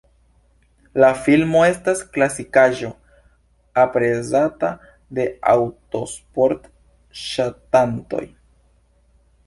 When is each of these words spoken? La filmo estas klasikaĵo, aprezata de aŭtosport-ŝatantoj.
La 1.03 1.09
filmo 1.25 1.59
estas 1.71 2.01
klasikaĵo, 2.15 2.89
aprezata 3.83 4.73
de 5.19 5.27
aŭtosport-ŝatantoj. 5.55 8.25